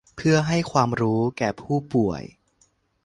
[0.15, 2.21] เพื่อให้ความรู้แก่ผู้ป่วย